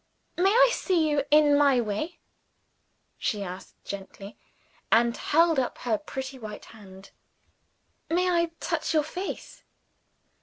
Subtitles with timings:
[0.35, 2.17] "May I see you, in my way?"
[3.19, 4.35] she asked gently
[4.91, 7.11] and held up her pretty white hand.
[8.09, 9.63] "May I touch your face?"